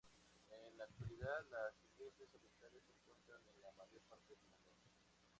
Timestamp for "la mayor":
3.61-4.01